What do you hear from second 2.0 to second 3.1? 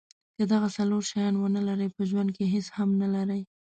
ژوند کې هیڅ هم